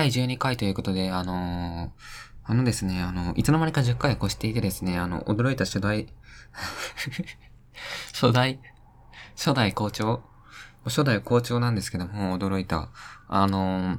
[0.00, 1.90] 第12回ということで、あのー、
[2.44, 6.06] あのですね、あの、いつの間にか10回越していてですね、あの、驚いた初代
[8.14, 8.60] 初代、
[9.36, 10.22] 初代校長
[10.86, 12.88] 初代校長なんですけども、驚いた。
[13.28, 13.98] あのー、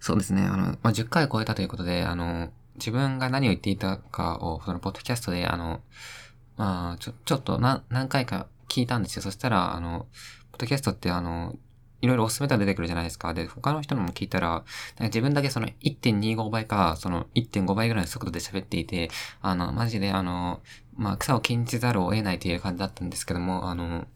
[0.00, 5.82] そうですね、あの、まあ、10回超えたということで、あの、自分が何を言っていたかを、その、ポッドキャストで、あの、
[6.56, 9.22] まあ、ちょ、ちょっとな、何回か聞いたんですよ。
[9.22, 10.06] そしたら、あの、
[10.52, 11.54] ポッドキャストってあの、
[12.06, 13.34] いろいろおすすめとか出てくるじゃないですか。
[13.34, 14.64] で、他の人のも聞いたら、なんか
[15.04, 19.10] 自分だけその1.25倍か、その1.5倍ぐらいの速度で喋っていて、
[19.42, 20.62] あの、マジであの、
[20.94, 24.06] まあ、草を禁じざるを得ないという感じだったんですけども、あの、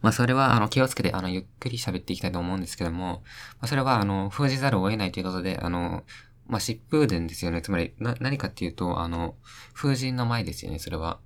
[0.00, 3.22] まあ、それは、あの、気をつけて、あの、ゆっくり喋っていきたいと思うんですけども、
[3.60, 6.04] まあ、それは、あの、封じざるを得ないということで、あの、
[6.46, 7.60] まあ、疾風伝ですよね。
[7.60, 9.36] つまり、な、何かっていうと、あの、
[9.74, 11.20] 風神の前ですよね、それは。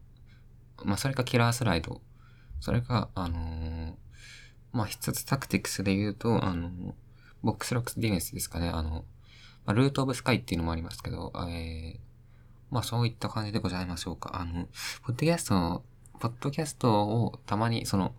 [0.85, 2.03] まあ、それかキラースライド。
[2.61, 3.95] それか、あのー、
[4.73, 6.71] まあ、必殺タクティクスで言うと、あの、
[7.43, 8.69] ボックスロックスディフェンスですかね。
[8.69, 9.05] あの、
[9.65, 11.99] まあ、ルートオブスカイっていうのもありますけど、えー、
[12.71, 14.41] まあ、そういった感じでございましょうか。
[14.41, 14.67] あの、
[15.03, 15.85] ポッドキャスト、
[16.21, 18.15] ポッドキャストをたまに、その、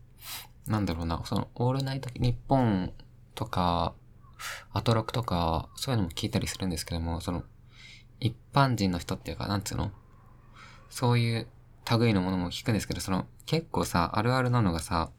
[0.68, 2.94] なんだろうな、その、オールナイト日本
[3.36, 3.94] とか、
[4.74, 7.44] アトロクとか、そういうのも聞いたりするんですけども、その、
[8.20, 9.92] 一般人の人っていうか、なんつうの？
[10.90, 11.48] そういう
[12.00, 15.12] 類のものも聞くんですけど、その、結構さ、あるあるなのがさ、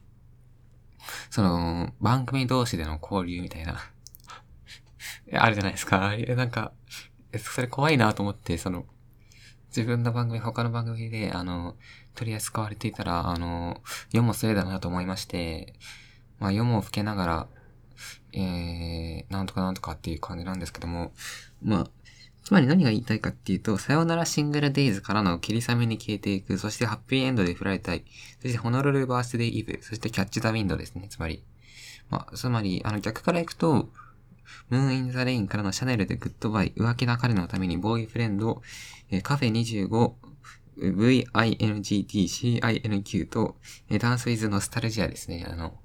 [1.30, 3.78] その、番組同士での交流みたいな
[5.32, 6.06] あるじゃないですか。
[6.08, 6.72] あれ、なんか、
[7.38, 8.84] それ怖いなと思って、その、
[9.68, 11.76] 自分の番組、他の番組で、あの、
[12.14, 13.80] 取り扱われていたら、あの、
[14.12, 15.74] 世も末だなと思いまして、
[16.38, 17.48] まあ、世も吹けながら、
[18.32, 21.12] えー、なんとかなんとかっていう感じなんですけども、
[21.62, 21.86] まあ、
[22.44, 28.04] つまり何が言いたいかっていうと、さよならシングルデイズからの霧雨に消えていく、そしてハッピーエンドで振られたい、
[28.42, 31.42] そしてホノルルバースデイイブ、そしてキャッチザウィンドですね、つまり。
[32.10, 33.88] まあ、つまり、あの逆から行くと、
[34.68, 38.60] ムーンインザレインからのシャネルでグッドバイ、浮気な彼のためにボーイフレンド、
[39.10, 40.12] えー、カフェ25、
[40.78, 43.56] VINGT、CINQ と、
[43.88, 45.46] えー、ダンスウィズノスタルジアですね。
[45.48, 45.78] あの、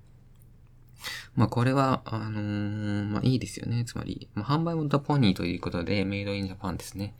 [1.35, 3.85] まあこれは、あのー、まあいいですよね。
[3.85, 7.15] つまり、まあ、販売元ポニーということで、メイドインジャパンですね。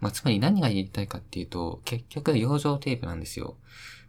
[0.00, 3.56] まあつまり何が言いたいかっていうと、結局、養生テープなんですよ。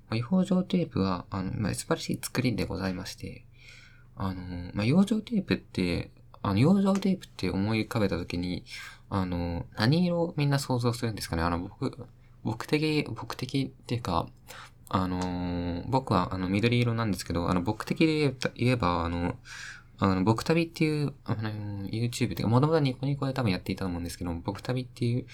[0.09, 3.45] まあ、養生テープは、あの、まあ、素晴らしい作りでございまして、
[4.16, 8.63] あのー、まあ、養生テープって、あの、養生テープって思い浮かべたときに、
[9.09, 12.07] あの、何色みんな想像するんですかねあの、僕、
[12.44, 14.28] 僕的、僕的っていうか、
[14.90, 19.36] あのー、僕はあの緑色なんですけど、あの僕的で言えば、あの、
[20.00, 21.50] あの、僕旅っていう、あの、
[21.88, 25.25] YouTube っていうか、もともとニコニコで多分やっていたと思うんですけど、僕旅っていう、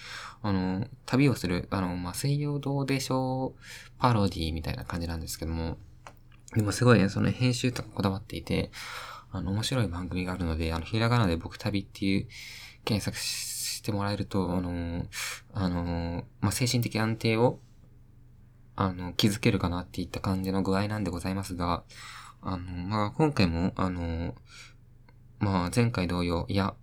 [0.42, 3.60] あの、旅をする、あの、まあ、西洋どうでしょう
[3.98, 5.76] パロディみたいな感じなんですけども、
[6.54, 8.70] でもすごいね、その編集とかこだわっていて、
[9.32, 12.28] あの、面白い番組があるので、あの、ひらがなで僕旅っていう
[12.86, 15.04] 検索してもらえると、あの、
[15.52, 17.60] あの、まあ、精神的安定を
[18.76, 21.84] あの、気づけるかなっていった感じの具合なんでございますが、
[22.42, 24.34] あの、まあ、今回も、あの、
[25.38, 26.74] まあ、前回同様、いや、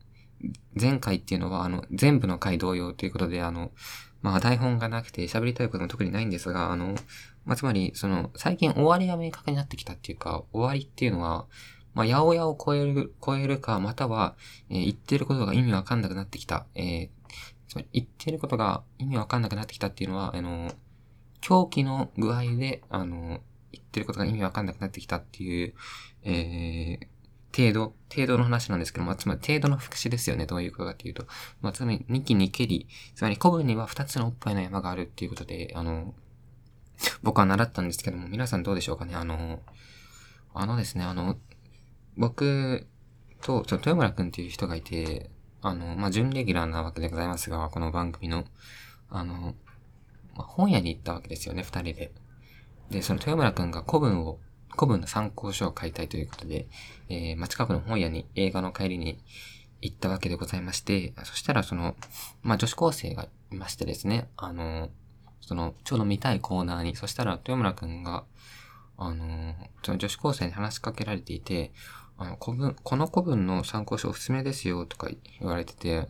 [0.79, 3.71] 前回っていうのは、あの、全部の回同様ということで、あの、
[4.21, 6.95] まあ、台本がなくて喋りたいことも特にないんですが、あの、
[7.45, 11.47] まあ、つまり、その、最近終わりが明確になってきたっていうか、終わりっていうのは、
[11.93, 14.35] まあ、八百屋を超える、超えるか、または、
[14.69, 16.65] えー、言ってることが意味わかんなくなってきた。
[16.75, 17.09] えー、
[17.67, 20.71] つまり、言ってることが意味わかんなくなってきたっていうのは、あの、
[21.41, 23.41] 狂気の具合で、あの、
[23.71, 25.73] 言ってることが意味わかんなくなってきたっていう、
[26.23, 27.07] えー、
[27.55, 30.45] 程度、程度の話なんですけど、まあ、つまり程度の副詞ですよね。
[30.45, 31.25] どういうことかっていうと。
[31.61, 36.13] まあ、つまり、2期2蹴り、つまり古文には2つのおっぱいの山があるっていうことで、あの、
[37.23, 39.15] 僕は習ったんですけども、皆さんどうでしょうかね。
[39.15, 39.61] あの、
[40.53, 41.37] あのですね、あの、
[42.17, 42.87] 僕
[43.41, 45.29] と、ちょ、豊村くんっていう人がいて、
[45.61, 48.45] あの、まあ、準レギュラーなわけでございますが、この番組の、
[49.09, 49.55] あの、
[50.35, 52.11] まあ、本屋に行ったわけですよね、二人で。
[52.89, 54.39] で、その豊村くんが古文を、
[54.73, 56.67] 古文の参考書を買いたいということで、
[57.09, 59.19] えー、まあ、近くの本屋に映画の帰りに
[59.81, 61.95] 行ったわけでございまして、そしたらその、
[62.41, 64.89] まあ、女子高生がいましてですね、あの、
[65.41, 68.25] その、ちょうど見たいコーナーに、そしたら豊村くんが、
[68.97, 71.71] あの、その女子高生に話しかけられていて、
[72.17, 75.09] あの、古文、この古文の参考書おすすめですよとか
[75.39, 76.07] 言われてて、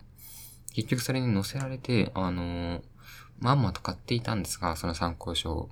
[0.74, 2.82] 結局それに載せられて、あの、
[3.42, 5.70] まんまと買っていたんですが、その参考書を。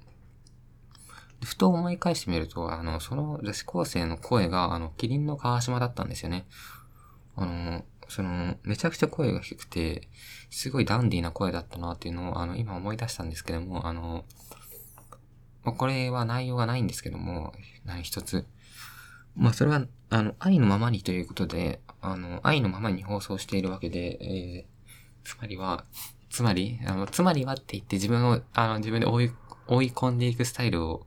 [1.41, 6.45] ふと思い返してみると、あの、その女子高生の声が、あの、キリンの川島だったんですよね。
[7.35, 10.09] あの、その、めちゃくちゃ声が低くて、
[10.49, 14.25] すごいダンディーな声だったなっていうのを、あの、今思い出したんですけども、あの、
[15.63, 17.53] まあ、これは内容がないんですけども、
[17.85, 18.47] 何一つ。
[19.35, 25.85] まあ、それは、あの、愛のままにということで、あの、愛のままに放送しているわけで、えー、つまりは、
[26.29, 29.31] つまり、あの、つまりはって言って自分を、あの、自分で追い、
[29.67, 31.05] 追い込んでいくスタイルを、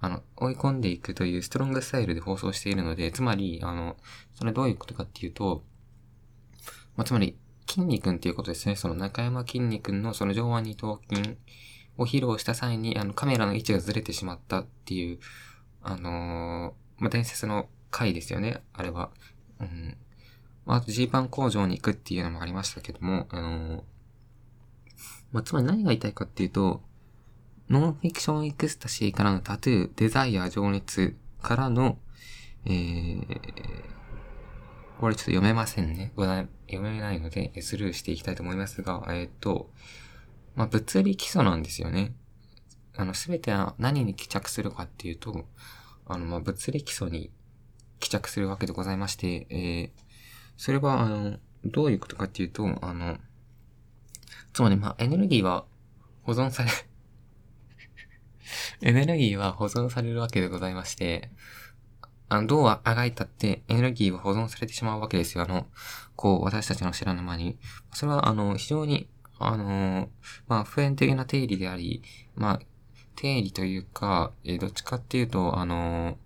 [0.00, 3.96] あの、追い込んでいくというストロングスタイルで放送しているので、つまり、あの、
[4.34, 5.64] それどういうことかっていうと、
[6.96, 7.36] まあ、つまり、
[7.68, 8.74] 筋肉っていうことですね。
[8.74, 11.36] その中山筋肉のその上腕二頭筋
[11.96, 15.18] を披露した際に、あの、カメラの位置がずれてしまったっていう、
[15.82, 18.62] あのー、まあ、伝説の回ですよね。
[18.72, 19.10] あれは。
[19.60, 19.96] うん。
[20.66, 23.82] まあ、あとジーパン工場に行くっていうのもありましたけども、あのー、
[25.32, 26.82] まあ、つまり何が言いたいかっていうと、
[27.68, 31.98] ノンフィクションエクスタシーからのタトゥー、デザイア、情熱からの、
[32.66, 33.26] えー、
[34.98, 36.12] これちょっと読めませんね。
[36.16, 39.70] 読めないので、スルーしていきたいと思いますが、えっ、ー、と、
[40.56, 42.12] まあ、物理基礎なんですよね。
[42.96, 45.46] あの、すべては何に帰着するかっていうと、
[46.06, 47.30] あの、ま、物理基礎に
[48.00, 49.90] 帰着するわけでございまして、えー、
[50.56, 53.16] それは、あの、どういうことかっていうと、あの、
[54.52, 55.64] つまり、まあ、エネルギーは
[56.22, 56.70] 保存され
[58.82, 61.30] エネルギーは保存されるわけでございまして、
[62.28, 65.44] あの、どうあがいたってエネルギーは保存されてしまうわけですよ。
[65.44, 65.66] あの、
[66.14, 67.58] こう、私たちの知らぬ間に。
[67.92, 70.08] それは、あの、非常に、あの、
[70.46, 72.02] まあ、普遍的な定理であり、
[72.36, 72.60] まあ、
[73.16, 76.18] 定理というか、えー、どっちかっていうと、あの、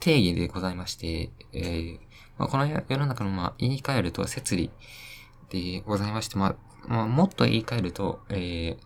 [0.00, 1.98] 定義でございまして、えー、
[2.38, 4.70] まあ、この世の中の、まあ、言い換えると、摂理
[5.50, 6.56] でございまして、まあ、
[6.86, 8.76] まあ、もっと言い換えると、えー、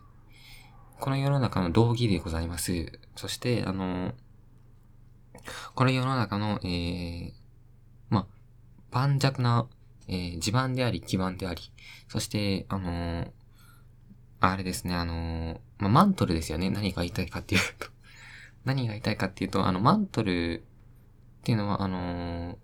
[0.99, 2.91] この世の中の道義でございます。
[3.15, 4.13] そして、あの、
[5.75, 7.31] この世の中の、えー、
[8.09, 8.27] まあ、
[8.91, 9.67] 盤石な、
[10.07, 11.61] えー、地盤であり、基盤であり、
[12.07, 13.31] そして、あのー、
[14.39, 16.69] あれですね、あのー、まあ、マントルですよね。
[16.69, 17.87] 何が言いたいかっていうと
[18.65, 20.63] 何が言いたいかっていうと、あの、マントル
[21.39, 22.57] っていうのは、あの、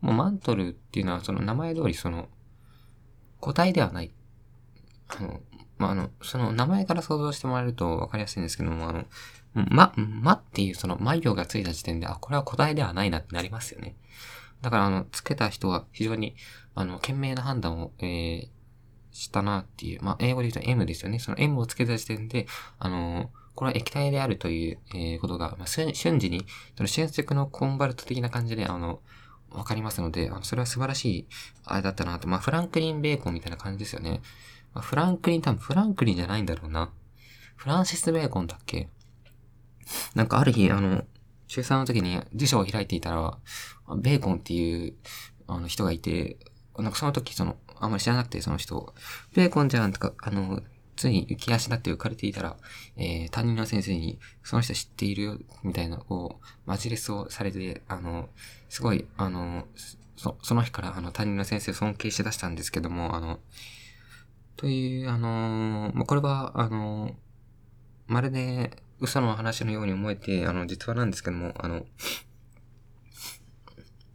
[0.00, 2.28] もうマントルっていうのは、その名前通り、その、
[3.40, 4.12] 個体ではない。
[5.08, 5.40] あの、
[5.78, 9.04] まあ、あの、その名前から想像してもらえると分かりやすいんですけども、あの、
[9.54, 13.96] ま、まっていうその眉行がついた時点で、あ、これは個体ではないなってなりますよね。
[14.62, 16.34] だから、あの、つけた人は非常に、
[16.74, 18.48] あの、賢明な判断を、えー、
[19.12, 21.20] したなっていう、まあ、英語で言うと M ですよね。
[21.20, 22.46] その M をつけた時点で、
[22.80, 26.44] あのこれは液体であるという、えー、ことが、まあ、瞬時に、
[26.76, 29.00] その瞬足のコンバルト的な感じで、あの、
[29.50, 31.26] わかりますので、あのそれは素晴らしい、
[31.64, 32.26] あれだったなと。
[32.26, 34.20] まあ、フランクリン・ベーコンみたいな感じですよね。
[34.74, 36.92] まあ、フランクリン、多分フランクリンじゃないんだろうな。
[37.56, 38.88] フランシス・ベーコンだっけ？
[40.14, 41.04] なんかある日、あの、
[41.46, 43.38] 中3の時に辞書を開いていたら、
[43.98, 44.94] ベーコンっていう
[45.46, 46.38] あの人がいて、
[46.76, 48.94] なんかその時その、あんまり知らなくて、その人、
[49.34, 50.60] ベーコンじゃんとか、あの、
[50.96, 52.56] つい浮き足だって浮かれていたら、
[52.96, 58.28] えー、担任の先生に、その人知っているよ、みたいな、こう、マジレスをされて、あの、
[58.68, 59.66] すごい、あの、
[60.16, 63.40] そ、その日から、あの、担任の先生を尊敬して出したんですけども、あの、
[64.56, 67.14] という、あの、まあ、これは、あの、
[68.06, 68.70] まるで
[69.00, 71.86] 嘘の話のように思えて、あの、実はなんですけども、あの、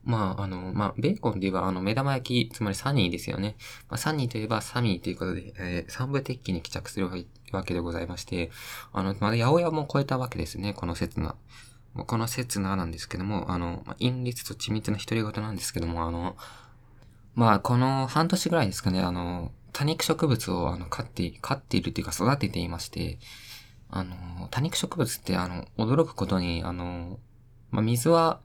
[0.03, 3.55] まあ、あの、まあ、ベーコンで言えば、あの、目玉焼き、つまりサニーですよね。
[3.89, 7.09] まあ、サニーといえばサミーということで、えー、三部鉄器に帰着する
[7.51, 8.49] わけでございまして、
[8.93, 11.35] あの、まだ、八百屋も超えたわけですね、この説な。
[11.95, 16.35] この説ななんですけども、あの、まあ、陰律と緻密な独り言なんですけども、あの、
[17.35, 23.19] まあ、この半年ぐらいですかね、あの、多肉植物を、あの、飼って、飼っているというか育てていまして、
[23.89, 24.15] あの、
[24.51, 27.19] 多肉植物って、あの、驚くことに、あの、
[27.71, 28.41] まあ、水は、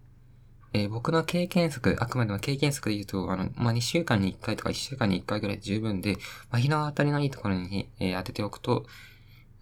[0.73, 6.15] えー、僕の経験則、あくまでも経験則で言うと、あの、まあ、2週間に1回とか1週間に1回ぐらいで十分で、
[6.51, 8.85] まあ、日の当たりのいいところに、えー、当てておくと、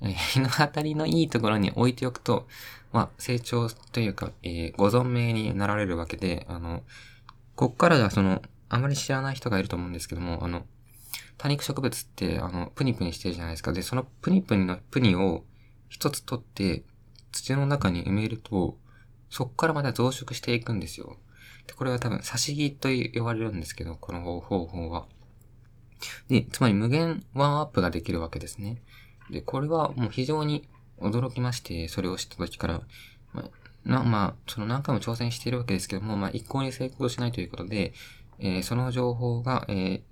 [0.01, 2.49] えー、 日の当たりのいいところに置いておくと、
[2.93, 6.83] まあ、成長というか、えー、ご存命になられるわけで、あの、
[7.57, 10.65] こっからではその、あまり知らない人がいると思うんですけども、あの、
[11.43, 13.73] 多肉植物って、あの、プニプニしてるじゃないですか。
[13.73, 15.43] で、そのプニプニのプニを
[15.89, 16.85] 一つ取って、
[17.33, 18.79] 土の中に埋めると、
[19.29, 21.17] そっからまた増殖していくんですよ。
[21.67, 25.07] で、これは多分、刺し木と呼ばれるんですけど、この方法は。
[26.29, 28.81] で、つまり無限ワンアップができるわけですね。
[29.29, 30.69] で、これはもう非常に
[31.01, 32.83] 驚きまして、それを知った時から、
[33.33, 33.51] まあ、
[33.85, 37.95] な、まあ、その何回も挑戦しているわけですけども、まあ、一向に成功しないということで、
[38.39, 40.03] えー、その情報が、えー、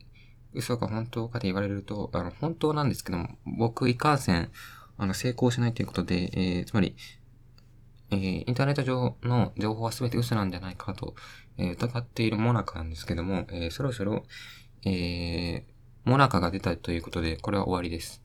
[0.54, 4.50] 嘘か本当かで言われると、あの、本当なんですけども、僕、いかんせん、
[4.98, 6.96] あの、成功しないということで、えー、つまり、
[8.10, 11.14] えー、インターネット上の情報は全て嘘なんじゃないかと、
[11.58, 14.24] えー、疑っているモナカなんですけども、えー、そろそろ、
[14.84, 15.62] えー、
[16.04, 18.22] モナカが出たということで、これは終わりです。